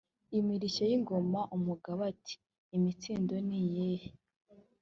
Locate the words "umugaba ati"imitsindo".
1.55-3.35